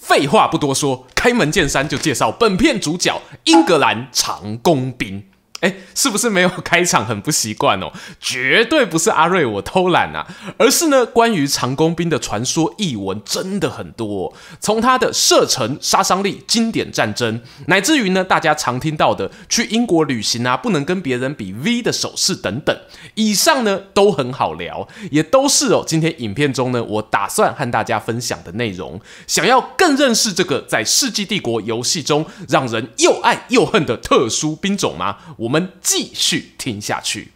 [0.00, 5.29] 废话不多说，开门见山就介绍本片主角英格兰长弓兵。
[5.60, 7.92] 哎，是不是没有开场很不习惯哦？
[8.18, 14.32] 绝对不是阿瑞我偷懒啊，而是呢，关于长弓兵的传说异闻真的很多哦。
[14.58, 22.74] 从他的射程、杀伤力、经典战争，乃至于呢，大家常听到的去英国旅行啊，不能跟别人比 V 的手势等等，
[23.14, 25.84] 以上呢都很好聊，也都是哦。
[25.86, 28.98] 今天影片中呢，我打算和大家分享的内容。
[29.26, 35.18] 想要更认识这个在《世纪帝国》游戏中让人又爱又恨的特殊兵种吗？
[35.36, 35.49] 我。
[35.50, 37.32] 我们继续听下去。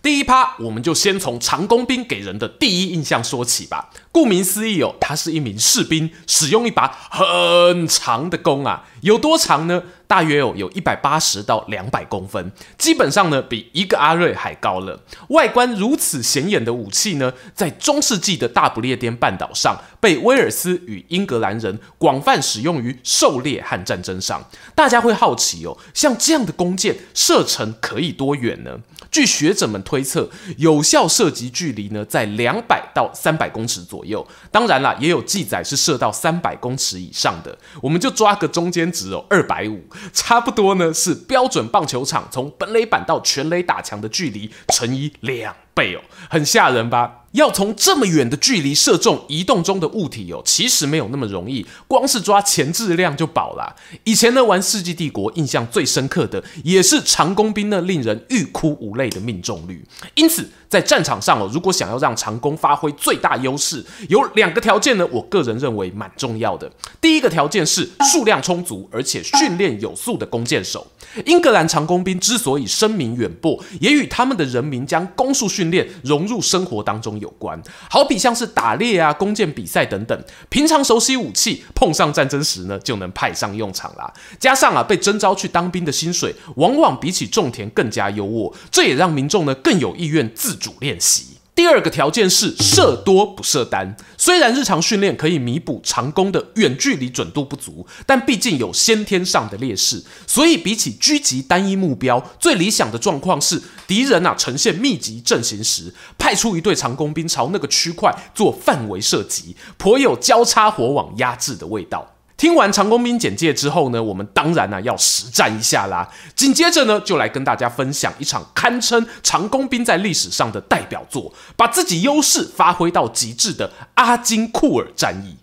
[0.00, 3.90] 第一趴，我们就先从长弓兵给人的第一印象说起吧。
[4.12, 8.86] 顾名思义哦，他是一名士兵，使用一把很长的弓啊。
[9.00, 9.82] 有多长呢？
[10.10, 15.00] 大约哦，有一百八十到两百公分，基本上呢，比一个阿瑞还高了。
[15.28, 24.42] 外观如此显眼的武器呢，在中世纪的大不列颠半岛上，被威尔斯与英格兰人广泛使用于狩猎和战争上。
[24.74, 28.80] 大家会好奇哦，像这样的弓箭射程可以多远呢？
[29.12, 34.26] 据学者们推测，有效射击距离呢，在两百到三百公尺左右。
[34.50, 37.56] 当然啦，也有记载是射到三百公尺以上的。
[37.80, 39.80] 我们就抓个中间值哦，二百五，
[40.12, 47.24] 差不多呢是标准棒球场从本垒板到全垒打墙的距离乘以两倍哦，很吓人吧？
[47.32, 53.76] 要从这么远的距离射中移动中的物体哦，其实没有那么容易，光是抓前质量就饱了。
[54.02, 59.84] 以前呢，玩《世纪帝国》，印象最深刻的也是长弓兵那令人欲哭无泪的命中率。
[60.14, 66.70] 因此，在战场上哦，如果想要让长弓发挥最大优势，有两个条件呢，我个人认为蛮重要的。
[67.00, 70.86] 第一个条件是数量充足而且训练有素的弓箭手。
[71.26, 77.60] 英格兰长弓兵之所以声名远播，也与他们的人民将弓术训练融入生活当中有关。
[77.90, 84.12] 好比像是打猎啊、弓箭比赛等等，平常熟悉武器，碰上战争时呢，就能派上用场啦。
[84.38, 91.38] 加上啊，被征召去当兵的薪水，往往比起种田更加优渥，这也让民众呢更有意愿自主练习。
[91.52, 93.94] 第二个条件是射多不射单。
[94.16, 112.16] 虽然日常训练可以弥补长弓的远距离准度不足，但毕竟有先天上的劣势，所以比起狙击单一目标，最理想的状况是敌人啊呈现密集阵型时，派出一队长弓兵朝那个区块做范围射击，颇有交叉火网压制的味道。
[112.40, 116.10] 听完长弓兵简介之后呢，我们当然呢、要实战一下啦。
[116.34, 125.36] 紧接着呢，就来跟大家分享一场堪称长弓兵在历史上的代表作，把自己优势发挥到极致的阿金库尔战役。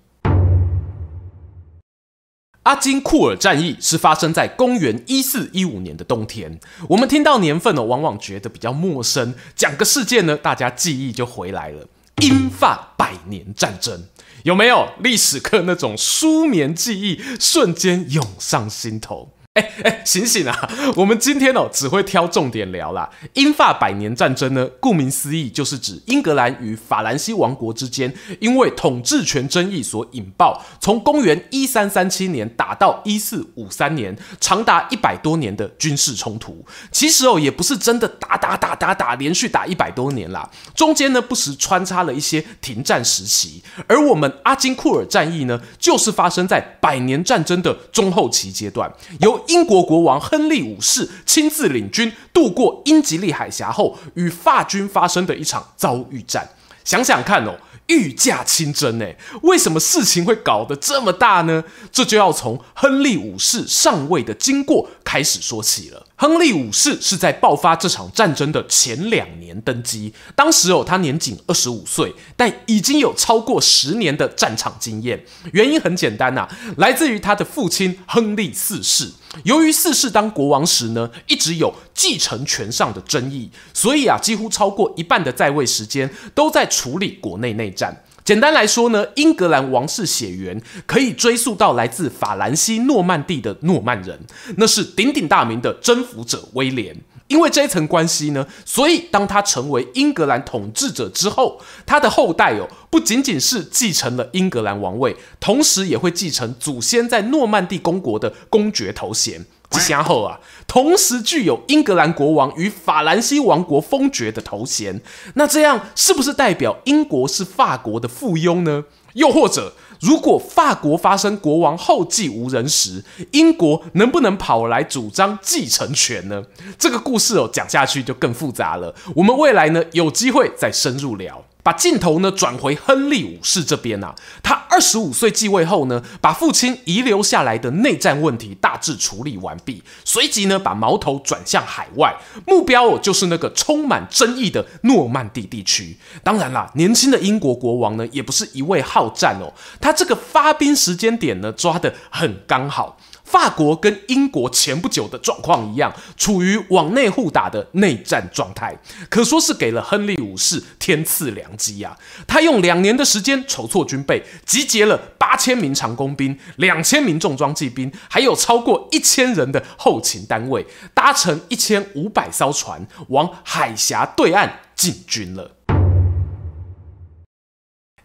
[2.64, 6.60] 阿金库尔战役是发生在公元一四一五年的冬天。
[6.90, 9.36] 我们听到年份呢，往往觉得比较陌生。
[9.56, 11.88] 讲个事件呢，大家记忆就回来了。
[12.24, 14.06] 英法百年战争。
[14.44, 19.30] 有没有历史课那种书眠记忆瞬间涌上心头？
[19.58, 20.70] 哎哎，醒醒啊！
[20.96, 23.10] 我们今天哦只会挑重点聊啦。
[23.34, 36.64] 英法百年战争呢，顾名思义就是指英格兰与法兰西王国之间因为统治权争议所引爆，从公元一三三七年打到一四五三年，长达一百多年的军事冲突。
[36.92, 43.64] 其实哦，也不是真的打打打打打，连续打一百多年啦，中间呢不时穿插了一些停战时期。
[43.88, 48.92] 而我们阿金库尔战役呢，就是发生在百年战争的中后期阶段，
[49.22, 56.48] 由英国国王亨利五世亲自领军渡过英吉利海峡后，与法军发生的一场遭遇战。
[56.84, 57.58] 想想看哦。
[57.88, 61.64] 御驾亲征诶，为什么事情会搞得这么大呢？
[61.90, 66.06] 这就要从亨利五世上位的经过开始说起了。
[66.20, 75.24] 亨利五世是在爆发这场战争的前两年登基，当时哦，他年仅二十五岁，但已经有超过十年的战场经验。
[75.54, 79.12] 原因很简单呐、啊，来自于他的父亲亨利四世。
[79.44, 88.04] 由于四世当国王时呢，一直有继承权上的争议，所以啊，几乎超过一半的在位时间都在处理国内内战。
[88.28, 94.20] 简单来说呢，英格兰王室血缘可以追溯到来自法兰西诺曼第的诺曼人，
[94.58, 96.94] 那是鼎鼎大名的征服者威廉。
[97.30, 109.46] 因为这一层关系呢，所以当他成为英格兰统治者之后，他的后代哦，不仅仅是继承了英格兰王位，同时也会继承祖先在诺曼第公国的公爵头衔。
[109.70, 115.02] 吉祥后啊，同时具有英格兰国王与法兰西王国封爵的头衔。
[115.36, 118.86] 那这样是不是代表英国是法国的附庸呢？
[119.14, 126.44] 又或者，如果法国发生国王后继无人时，英国能不能跑来主张继承权呢？
[126.78, 128.94] 这个故事哦，讲下去就更复杂了。
[129.16, 131.44] 我们未来呢，有机会再深入聊。
[131.64, 142.16] 把镜头呢转回亨利五世这边啊，他二十五岁继位后呢，把父亲遗留下来的内战问题大致处理完毕，随即呢把矛头转向海外，
[142.46, 145.98] 目标哦就是那个充满争议的诺曼底地区。
[146.24, 149.52] 当然啦，年轻的英国国王呢也不是一味好战哦，
[149.82, 153.00] 他这个发兵时间点呢抓得很刚好。
[153.28, 158.74] 法国跟英国前不久的状况一样，处于往内互打的内战状态，
[159.10, 161.98] 可说是给了亨利五世天赐良机啊！
[162.26, 175.57] 他用两年的时间筹措军备，集结了八千名长弓兵、两千名重装骑兵，还有超过一千人的后勤单位，搭乘一千五百艘船，往海峡对岸进军了。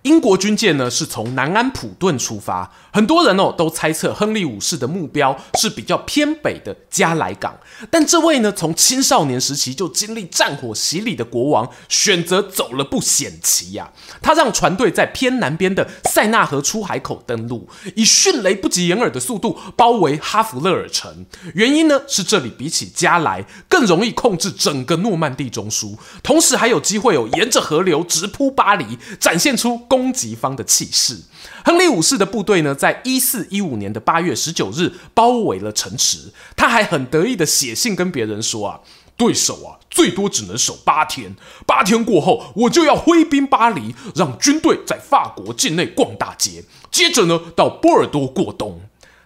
[0.03, 7.57] 英国军舰呢是从南安普顿出发，很多人哦都猜测亨利五世的目标是比较偏北的加莱港，
[7.89, 21.25] 但这位呢从青少年时期就经历战火洗礼的国王选择走了步险棋呀，他让船队在偏南边的塞纳河出海口登陆，以迅雷不及掩耳的速度包围哈弗勒尔城。
[21.55, 29.81] 原因呢是这里比起加莱更容易控制整个诺曼底中枢，同时还有机会有沿着河流直扑巴黎，展现出。
[29.93, 31.21] 攻击方的气势，
[31.67, 36.33] 亨利五世的部队呢，在一四一五年的八月十九日包围了城池。
[36.57, 38.81] 他还很得意的写信跟别人说啊，
[39.19, 41.37] 对手啊，最多只能守八天，
[41.67, 48.81] 八天过后，我就要挥兵巴黎，让军队在法国境内逛大街，接着呢，到波尔多过冬。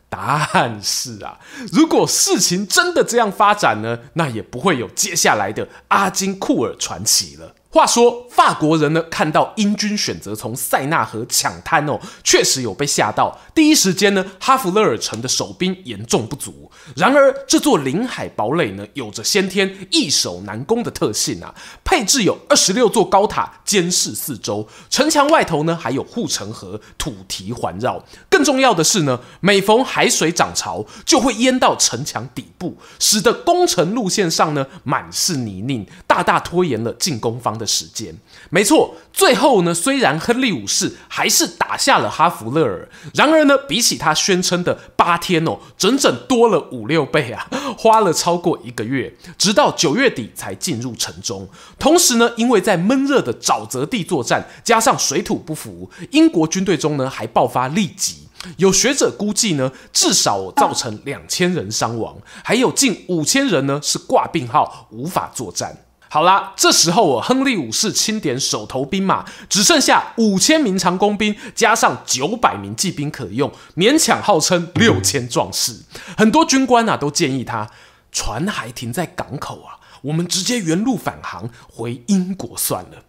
[0.08, 1.38] 但是啊，
[1.70, 7.54] 如果事情真的这样发展呢，那也不会有接下来的阿金库尔传奇了。
[7.68, 13.38] 话说，法国人呢看到英军选择从塞纳河抢滩哦，确实有被吓到。
[13.54, 16.70] 第一时间呢，哈弗勒尔城的守兵严重不足。
[16.94, 21.54] 然而，这座临海堡垒呢，有着先天易守难攻的特性啊，
[21.84, 28.02] 配置有二十六座高塔监视四周，城墙外头呢还有护城河土堤环绕。
[28.30, 38.14] 更重要的是呢，每逢海水涨潮，就会淹到城墙底部，使得攻城路线上呢满是泥泞，大大拖延了进攻方的时间，
[38.50, 38.94] 没错。
[39.12, 47.48] 最后呢，虽然亨利五世还是打下了哈弗勒尔，然而呢，比起他宣称的八天哦，整整多了五六倍啊，
[47.78, 51.48] 花了超过一个月，直到九月底才进入城中。
[51.78, 58.28] 同时呢，因为在闷热的沼泽地作战，加上水土不服，英国军队中呢还爆发痢疾，
[58.58, 62.14] 有学者估计呢，至少造成两千人伤亡，
[62.44, 65.85] 还有近五千人呢是挂病号，无法作战。
[66.16, 75.74] 好啦，这时候我亨利五世清点手头兵马只剩下五千名长弓兵，加上九百名骑兵可用，勉强号称六千壮士。
[76.16, 77.68] 很多军官啊都建议他，
[78.10, 83.02] 船还停在港口啊，我们直接原路返航回英国算了。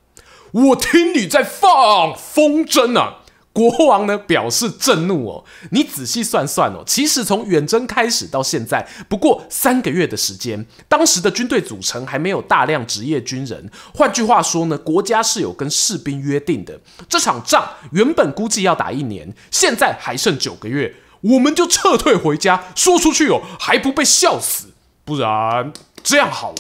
[0.52, 3.20] 我听你在放风筝啊！
[3.58, 13.72] 国王呢表示震怒哦，你仔细算算哦，其实从远征开始到现在不过三个月的时间，当时的军队组成还没有大量职业军人。
[13.96, 24.68] 换句话说呢，国家是有跟士兵约定的，这场仗原本估计要打一年，现在还剩九个月，我们就撤退回家，说出去哦还不被笑死。
[25.04, 25.74] 不然
[26.04, 26.58] 这样好了。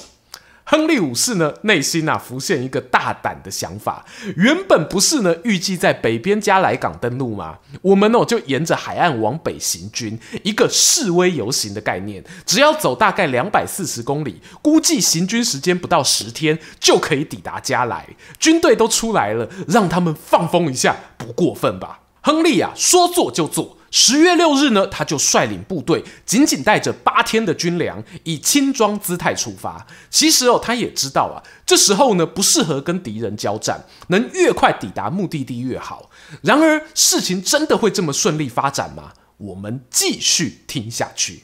[0.69, 4.05] 亨利五世呢，内心啊浮现一个大胆的想法。
[4.35, 7.59] 原本不是呢，预计在北边加莱港登陆吗？
[7.81, 12.21] 我们哦就沿着海岸往北行军，一个示威游行的概念。
[12.45, 18.05] 只要走大概两百四十公里，估计行军时间不到十天就可以抵达加莱。
[18.37, 22.01] 军队都出来了，让他们放风一下，不过分吧？
[22.19, 23.76] 亨利啊，说做就做。
[23.89, 29.87] 十月六日呢，他就率领部队，仅仅带着八天的军粮，以轻装姿态出发。
[30.09, 36.09] 其实哦，他也知道啊，这时候呢不适合跟敌人交战，能越快抵达目的地越好。
[36.41, 39.13] 然而，事情真的会这么顺利发展吗？
[39.37, 41.43] 我们继续听下去。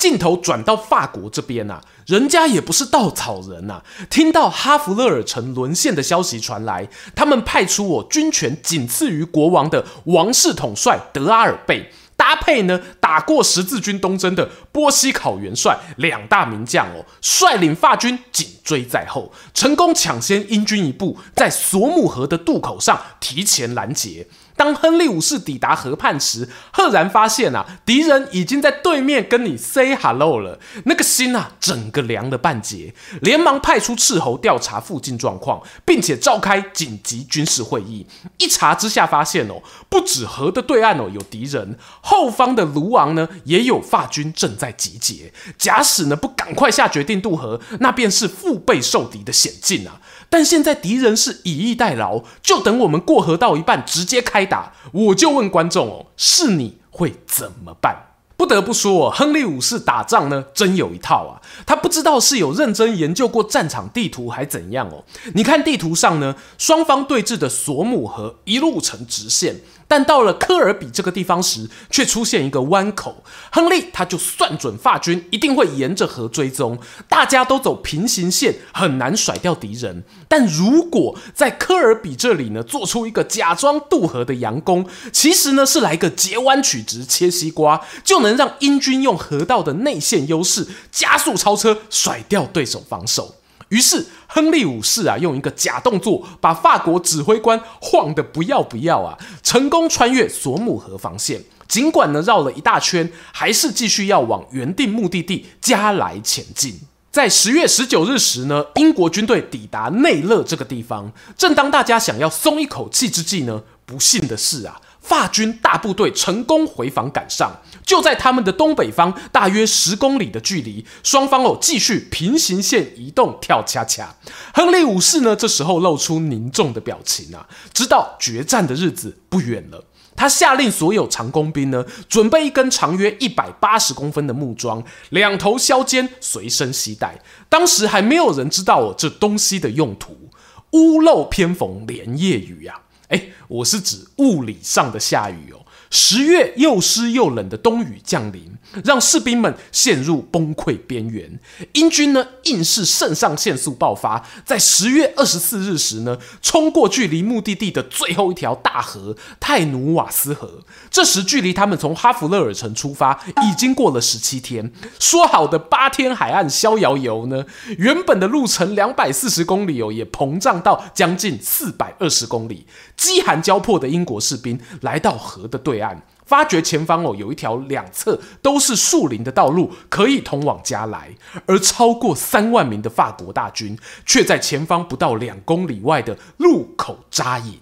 [0.00, 3.84] 镜头转到法国这边呐、啊，人家也不是稻草人呐、啊。
[4.08, 24.28] 听到哈弗勒尔城沦陷的消息传来，他们派出我军权仅次于国王的王室统帅德阿尔贝，搭搭配呢打过十字军东征的波西考元帅两大名将哦，率领法军紧追在后，成功抢先英军一步，在索姆河的渡口上提前拦截。
[24.60, 38.06] 当亨利五世抵达河畔时，赫然发现啊，敌人已经在对面跟你 say hello 了，那个心啊，整个凉了半截，连忙派出斥候调查附近状况，并且召开紧急军事会议。
[38.36, 45.32] 一查之下发现哦，不止河的对岸哦有敌人，后方的卢昂呢也有法军正在集结。
[45.56, 49.98] 假使呢不赶快下决定渡河，那便是腹背受敌的险境啊。
[50.30, 54.72] 但现在敌人是以逸待劳，就等我们过河到一半直接开打。
[54.92, 58.06] 我就问观众哦，是你会怎么办？
[58.36, 61.42] 不得不说，亨利五世打仗呢真有一套啊。
[61.66, 65.04] 他不知道是有认真研究过战场地图还怎样哦。
[65.34, 69.60] 你看地图上呢，双方对峙的索姆河一路呈直线。
[69.90, 73.24] 但到了科尔比这个地方时，却出现一个弯口。
[73.50, 76.78] 亨利他就算准法军一定会沿着河追踪，
[77.08, 80.04] 大家都走平行线，很难甩掉敌人。
[80.28, 93.34] 但如果在科尔比这里呢，做出一个假装渡河的佯攻，其实呢是来个截弯取直切西瓜，就能让英军用河道的内线优势加速超车，甩掉对手防守。
[93.70, 101.42] 于是，亨利五世啊，用一个假动作，把法国指挥官晃得不要不要啊，成功穿越索姆河防线。
[101.68, 106.80] 尽管呢绕了一大圈，还是继续要往原定目的地加莱前进。
[107.12, 111.12] 在十月十九日时呢，英国军队抵达内勒这个地方。
[111.38, 114.80] 正当大家想要松一口气之际呢，不幸的是啊。
[115.00, 117.50] 法军大部队成功回防赶上，
[117.90, 124.14] 就在他们的东北方大约十公里的距离，双方哦继续平行线移动跳恰恰。
[124.54, 129.84] 亨利五世呢这时候露出凝重的表情啊，知道决战的日子不远了。
[130.14, 137.20] 他下令所有长弓兵呢准备一根长约一百八十公分的木桩，两头削尖随身携带。
[137.48, 140.30] 当时还没有人知道哦这东西的用途。
[140.74, 142.86] 屋漏偏逢连夜雨呀、啊。
[143.08, 145.59] 哎，我是指物理上的下雨哦。
[145.90, 151.38] 十月又湿又冷的冬雨降临，让士兵们陷入崩溃边缘。
[151.72, 160.64] 英军呢，硬是肾上腺素爆发，在十月二十四日时呢，冲过距离目的地的最后一条大河泰努瓦斯河。
[160.90, 164.72] 这时，距离他们从哈弗勒尔城出发已经过了十七天。
[164.98, 167.44] 说好的八天海岸逍遥游呢，
[167.78, 172.66] 原本的路程两百四十公里哦，也膨胀到将近四百二十公里。
[172.96, 181.10] 饥寒交迫的英国士兵来到河的对岸，发觉前方哦有一条两侧都是树林的道路，可以通往加来，
[181.44, 187.58] 而超过三万名的法国大军却在前方不到两公里外的路口扎营。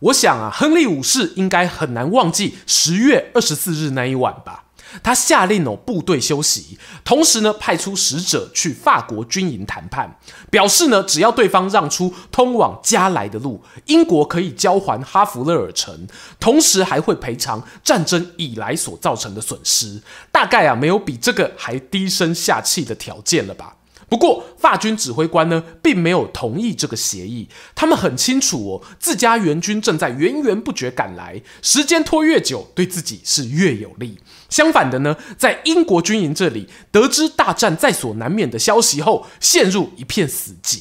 [0.00, 4.63] 我想啊，亨利五世应该很难忘记十月二十四日那一晚吧。
[5.02, 10.18] 他下令哦，部队休息，同时呢，派出使者去法国军营谈判，
[10.50, 16.06] 表示呢，只要对方让出通往加来的路，英国可以交还哈弗勒尔城，
[16.38, 20.00] 同时还会赔偿战争以来所造成的损失。
[20.30, 23.76] 大概啊，没有比这个还低声下气的条件了吧。
[24.08, 27.48] 不过，法军指挥官呢，并没有同意这个协议。
[27.74, 34.18] 他们很清楚哦，自家援军正在源源不绝赶来，时间拖越久，对自己是越有利。
[34.48, 40.78] 相反的呢，在英国军营这里，得知大战在所难免的消息后，陷入一片死寂。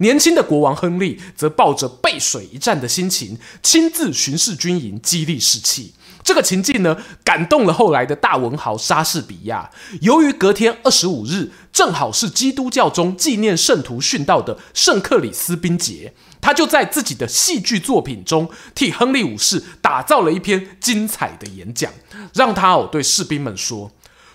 [0.00, 5.94] 年轻的国王亨利则抱着背水一战的心情，亲自巡视军营，激励士气。
[6.28, 6.94] 这个情境呢，
[7.24, 9.70] 感动了后来的大文豪莎士比亚。
[10.02, 21.90] 由于隔天二十五日正好是基督教中纪念圣徒殉道的圣克里斯宾节，他就在自己的戏剧作品中替亨利五世打造了一篇精彩的演讲，
[22.34, 23.90] 让他哦对士兵们说：“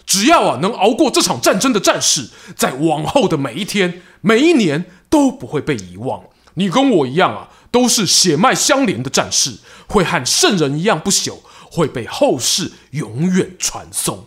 [0.07, 6.23] 只要啊能熬过这场战争的战士，在往后的每一天、每一年都不会被遗忘。
[6.55, 11.37] 你跟我一样啊，都是血脉相连的战士，会和圣人一样不朽。”
[11.73, 14.25] 会被后世永远传颂。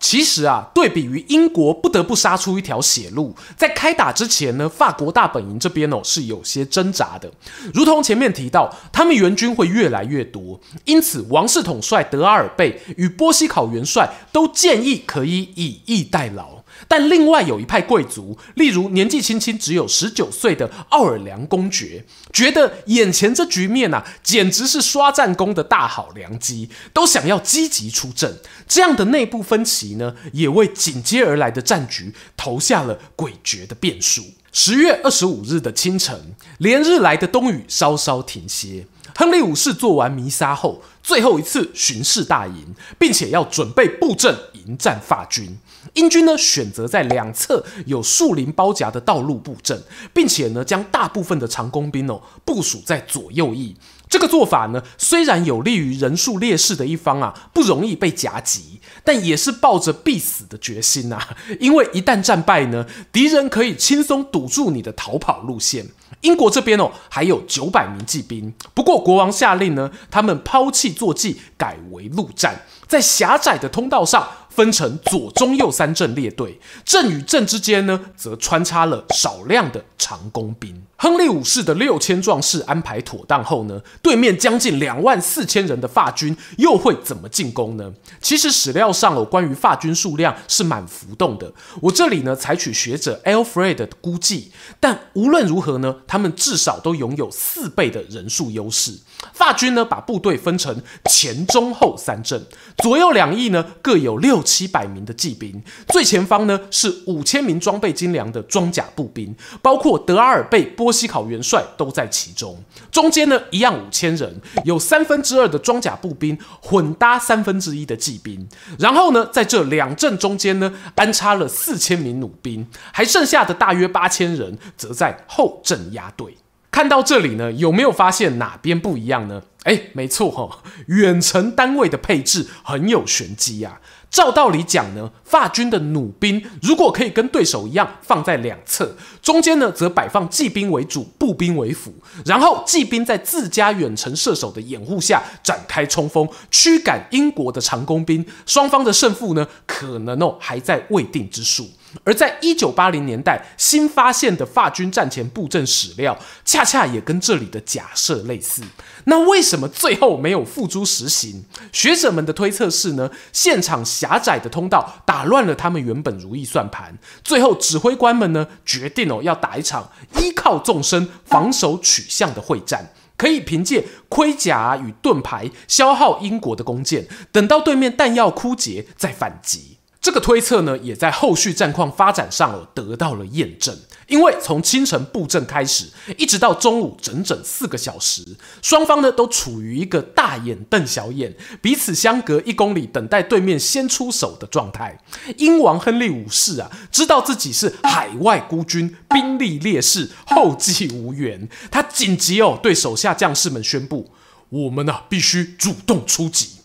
[0.00, 7.30] 其实啊，对比于英国不得不杀出一条血路，在开打之前呢，法国大本营这边哦是有些挣扎的。
[7.74, 16.59] 如同前面提到，他们援军会越来越多，因此王室统帅德阿尔贝与波西考元帅都建议可以以逸待劳。
[16.88, 28.38] 但另外有一派贵族，例如年纪轻轻只有十九岁的奥尔良公爵，觉得眼前这局面啊，简直是刷战功的大好良机，都想要积极出阵。
[28.66, 34.22] 这样的内部分歧呢，也为紧接而来的战局投下了诡谲的变数。
[34.52, 38.86] 十月二十五日的清晨，连日来的冬雨稍稍停歇。
[39.14, 44.36] 亨利五世做完弥撒后，最后一次巡视大营，并且要准备布阵
[44.66, 45.58] 迎战法军。
[45.94, 53.76] 英军呢，选择在两侧有树林包夹的道路布阵，并且呢，将大部分的长弓兵哦部署在左右翼。
[54.08, 58.79] 这个做法呢，虽然有利于人数劣势的一方啊不容易被夹击，
[59.12, 61.20] 但也是抱着必死的决心呐、
[61.58, 65.84] 因为一旦战败呢，敌人可以轻松堵住你的逃跑路线。
[66.20, 74.28] 英国这边哦还有九百名骑兵，不过国王下令呢，他们抛弃坐骑，改为陆战，在狭窄的通道上。
[74.50, 80.82] 分成左、中、右三阵列队，阵与阵之间呢，则穿插了少量的长弓兵。
[81.02, 87.90] 亨利五世的六千壮士安排妥当后呢，对面将近两万四千人的法军又会怎么进攻呢？
[88.20, 98.98] 其实史料上有关于法军数量是蛮浮动的，我这里呢采取学者 Alfred 的估计，但无论如何呢，他们至少都拥有四倍的人数优势。
[99.32, 102.44] 法军呢把部队分成前、中、后三阵，
[102.76, 112.62] 左右两翼呢各有六七百名的骑兵，最前方呢是五千名装备精良的装甲步兵，包括德阿尔贝波西考元帅都在其中。
[112.90, 118.48] 中间呢一样五千人，有三分之二的装甲步兵混搭三分之一的骑兵。
[118.78, 126.36] 然后呢，在这两阵中间呢安插了四千名弩兵，还剩下的大约八千人则在后阵压队。
[126.70, 129.42] 看到这里呢，有没有发现哪边不一样呢？
[129.64, 133.80] 哎，没错哈、哦，远程单位的配置很有玄机啊。
[134.10, 148.26] 照道理讲呢，法军的弩兵如果可以跟对手一样放在两侧，中间呢则摆放骑兵为主，步兵为辅，然后骑兵在自家远程射手的掩护下展开冲锋，驱赶英国的长弓兵。
[148.46, 151.70] 双方的胜负呢，可能哦还在未定之数。
[152.04, 158.62] 而在一九八零年代新发现的法军战前布阵史料，恰恰也跟这里的假设类似。
[159.04, 161.44] 那为什什么最后没有付诸实行？
[161.72, 166.96] 学者们的推测是呢，现场狭窄的通道打乱了他们原本如意算盘。
[167.24, 169.90] 最后指挥官们呢决定哦要打一场
[170.20, 179.78] 依靠纵深、防守取向的会战，可以凭借盔甲与盾牌消耗英国的弓箭，等到对面弹药枯竭再反击。
[180.00, 183.76] 这个推测呢，也在后续战况发展上哦得到了验证。
[184.08, 185.86] 因为从清晨布阵开始，
[186.16, 188.24] 一直到中午整整四个小时，
[188.62, 194.98] 双方呢都处于一个大眼瞪小眼，彼此相隔一公里，等待对面先出手的状态。
[195.36, 204.10] 英王亨利五世啊，知道自己是海外孤军，兵力劣势，后继无援，他紧急哦对手下将士们宣布：
[204.48, 206.59] 我们啊必须主动出击。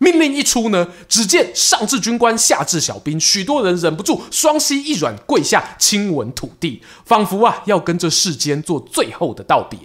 [0.00, 9.78] 命令一出呢，只见上至军官，下至小兵，许多人忍不住双膝一软，跪下亲吻土地，仿佛啊要跟这世间做最后的道别。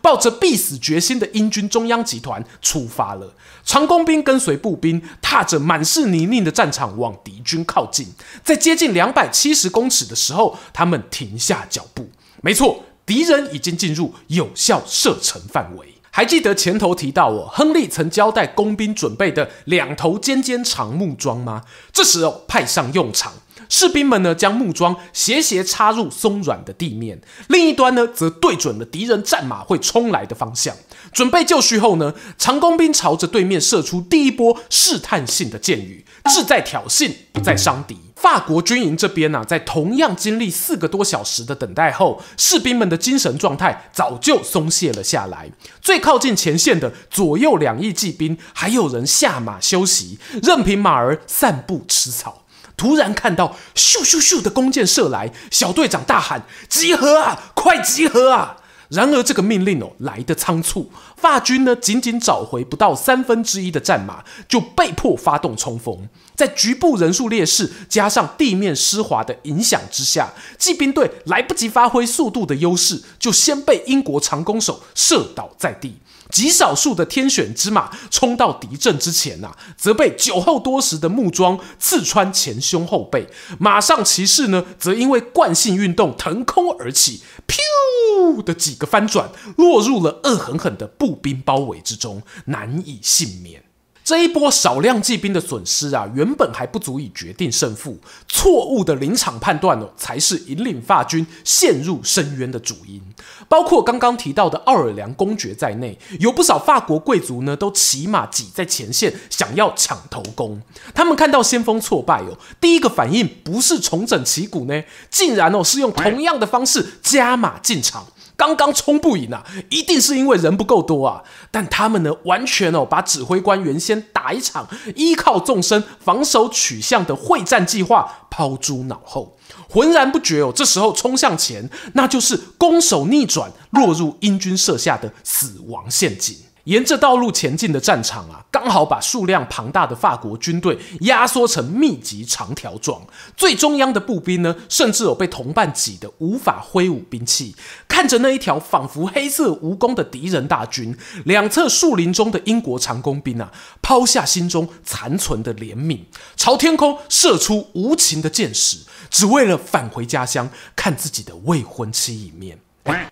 [0.00, 8.06] 抱着必死决心的英军中央集团出发了，长弓兵跟随步兵，踏着满是泥泞的战场往敌军靠近。
[8.44, 12.08] 在接近两百七十公尺的时候，他们停下脚步。
[12.40, 15.95] 没错，敌人已经进入有效射程范围。
[16.16, 21.64] 还记得前头提到哦，亨利曾交代工兵准备的两头尖尖长木桩吗？
[21.92, 23.34] 这时候派上用场，
[23.68, 30.74] 士兵们呢将木桩斜斜插入松软的地面，另一端呢则对准了敌人战马会冲来的方向。
[31.16, 37.98] 准备就绪后呢，长弓兵朝着对面射出第一波试探性的箭雨，志在挑衅，不在伤敌。
[38.16, 45.50] 法国军营这边呢、啊，在同样经历四个多小时的等待后，士兵们的精神状态早就松懈了下来。
[45.80, 52.42] 最靠近前线的左右两翼骑兵，还有人下马休息，任凭马儿散步吃草。
[52.76, 66.08] 突然看到咻咻咻的弓箭射来，小队长大喊：“集合啊，快集合啊！”然而，这个命令哦来得仓促，法军呢仅仅找回不到三分之一的战马，就被迫发动冲锋。
[66.34, 75.96] 在局部人数劣势加上地面湿滑的影响之下，骑兵队来不及发挥速度的优势，就先被英国长弓手射倒在地。
[76.30, 83.28] 极少数的天选之马冲到敌阵之前呐、则被酒后多时的木桩刺穿前胸后背。
[83.58, 93.65] 马上骑士呢，则因为惯性运动腾空而起，噗的几个翻转，落入了恶狠狠的步兵包围之中，难以幸免。
[94.06, 103.02] 这一波少量骑兵的损失啊，原本还不足以决定胜负，错误的临场判断哦，才是引领法军陷入深渊的主因。
[103.48, 110.62] 包括刚刚提到的奥尔良公爵在内，有不少法国贵族呢，都骑马挤在前线，想要抢头功。
[110.94, 118.06] 他们看到先锋挫败哦，第一个反应不是重整旗鼓呢，竟然哦是用同样的方式加码进场。
[118.36, 121.22] 刚刚冲不赢啊，一定是因为人不够多啊。
[121.50, 129.36] 但他们呢，完全哦把指挥官原先打一场依靠纵深防守取向的会战计划抛诸脑后，
[129.68, 130.52] 浑然不觉哦。
[130.54, 136.36] 这时候冲向前，那就是攻守逆转，落入英军设下的死亡陷阱。
[136.66, 143.00] 沿着道路前进的战场啊，刚好把数量庞大的法国军队压缩成密集长条状。
[143.36, 147.54] 最中央的步兵呢，甚至有被同伴挤得无法挥舞兵器。
[147.86, 156.00] 看着那一条仿佛黑色蜈蚣的敌人大军，两侧树林中的英国长弓兵啊，抛下心中残存的怜悯，
[156.36, 162.58] 朝天空射出无情的箭矢，只为了返回家乡看自己的未婚妻一面。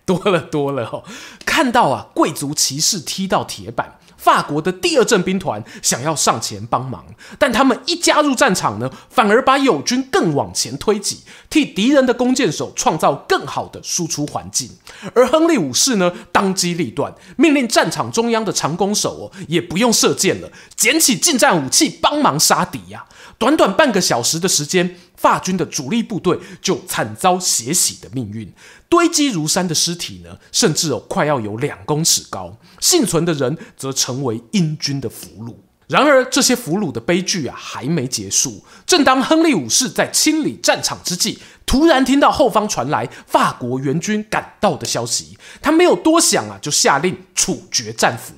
[0.05, 1.03] 多了多了哦！
[1.45, 7.03] 看到啊，贵族骑士踢到铁板，法国的第二阵兵团想要上前帮忙，
[7.39, 14.69] 但他们一加入战场呢，反而把友军更往前推挤，替敌人的弓箭手创造更好的输出环境。
[15.13, 23.05] 而亨利五世呢，当机立断，命令战场中央的长弓手哦，也不用射箭了，捡起近战武器帮忙杀敌呀、
[23.37, 28.51] 短短半个小时的时间，法军的主力部队就惨遭血洗的命运。
[28.87, 32.57] 堆积如山的尸体呢，甚至哦快要有两公尺高。
[32.79, 35.53] 幸存的人则成为英军的俘虏。
[35.87, 38.63] 然而，这些俘虏的悲剧啊还没结束。
[38.87, 45.37] 正当亨利五世在清理战场之际，突然听到后方传来法国援军赶到的消息。
[45.61, 48.33] 他没有多想啊，就下令处决战俘。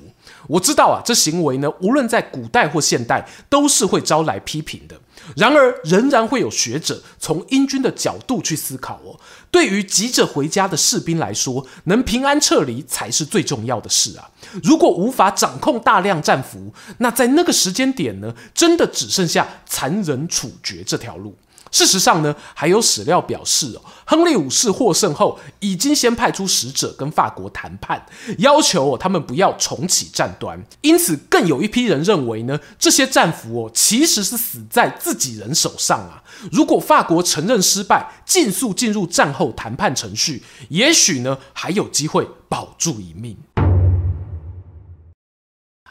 [0.47, 4.95] 我知道啊，这行为呢，无论在古代或现代，都是会招来批评的。
[5.35, 9.19] 然而，仍然会有学者从英军的角度去思考哦。
[9.51, 14.29] 对于急着回家的士兵来说，能平安撤离才是最重要的事啊。
[14.63, 21.35] 如果无法掌控大量战俘，那在那个时间点呢，真的只剩下残忍处决这条路。
[21.71, 28.05] 事实上呢，还有史料表示哦，亨利五世获胜后，已经先派出使者跟法国谈判，
[28.39, 30.63] 要求他们不要重启战端。
[30.81, 36.23] 因此，更有一批人认为呢，这些战俘哦其实是死在自己人手上啊。
[36.51, 43.37] 如果法国承认失败，尽速进入战后谈判程序，也许呢还有机会保住一命。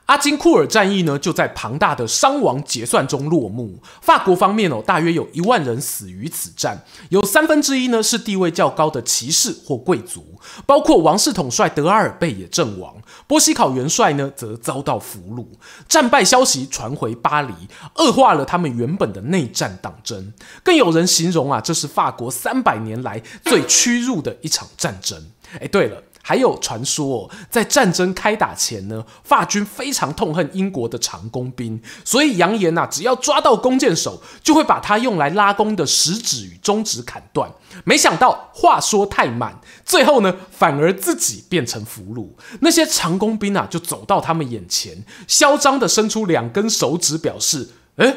[0.07, 3.81] 阿金库尔战役呢，就在庞大的伤亡结算中落幕。
[4.01, 10.25] 法国方面哦，大约有一万人死于此战，有三分之一呢是地位较高的骑士或贵族，
[10.65, 12.95] 包括王室统帅德阿尔贝也阵亡，
[13.27, 15.45] 波西考元帅呢则遭到俘虏。
[15.89, 17.53] 战败消息传回巴黎，
[17.97, 20.33] 恶化了他们原本的内战党争。
[20.63, 25.21] 更有人形容啊，这是法国三百年来最屈辱的一场战争。
[25.61, 26.01] 哎，对了。
[26.29, 37.49] 还有传说，在战争开打前呢，法军非常痛恨英国的长弓兵，所以扬言呐，只要抓到弓箭手，就会把他用来拉弓的食指与中指砍断。
[37.85, 42.27] 没想到话说太满，最后呢，反而自己变成俘虏。
[42.61, 48.13] 那些长弓兵啊，就走到他们眼前，嚣张地伸出两根手指，表示：“诶，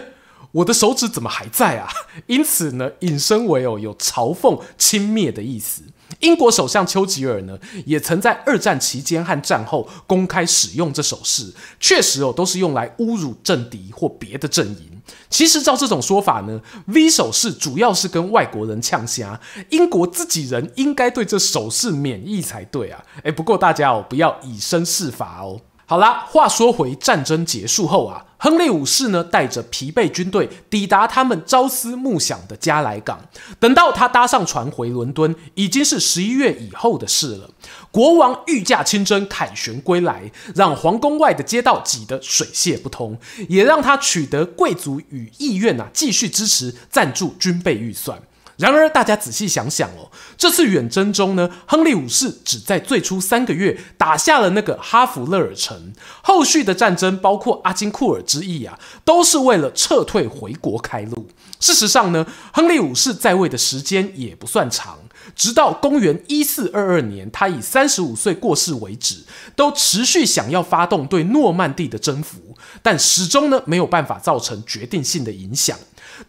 [0.53, 1.87] 我的手指怎么还在啊？”
[2.25, 5.83] 因此呢，引申为哦，有嘲讽、轻蔑的意思。
[6.19, 15.01] 英国首相丘吉尔呢，也曾在二战期间和战后公开使用这手势，确实哦，都是用来侮辱政敌或别的阵营。
[15.29, 23.03] 其实照这种说法呢，V 手势主要是跟外国人呛香，英国自己人应该对这手势免疫才对啊。
[23.23, 25.60] 诶，不过大家哦，不要以身试法哦。
[25.89, 33.19] 好啦，话说回战争结束后啊，亨利五世呢带着疲惫军队抵达他们朝思暮想的加莱港。
[33.60, 37.49] 等到他搭上船回伦敦，已经是十一月以后的事了。
[37.89, 48.21] 国王御驾亲征，凯旋归来，让皇宫外的街道挤得水泄不通，也让他取得贵族与意愿啊，继续支持赞助军备预算。
[48.59, 61.29] 然而，大家仔细想想哦，这次远征中呢，亨利五世只在最初三个月打下了那个哈弗勒尔城，后续的战争，包括阿金库尔之役啊，都是为了撤退回国开路。
[61.61, 64.99] 事实上呢，亨利五世在位的时间也不算长，
[65.35, 69.23] 直到公元一四二二年，他以三十五岁过世为止，
[69.55, 75.77] 都持续想要发动对诺曼底的征服，但始终呢没有办法造成决定性的影响。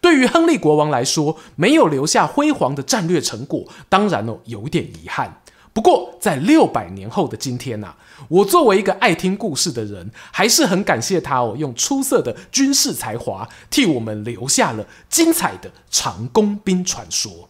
[0.01, 5.43] 对于亨利国王来说，没有留下辉煌的战略成果，当然哦，有点遗憾。
[5.73, 7.95] 不过，在六百年后的今天呐、
[8.29, 17.50] 我作为一个爱听故事的人，还是很感谢他哦，用出色的军事才华，替我们留下了精彩的长弓兵传说。